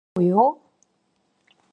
[0.15, 0.59] 뭐라고요?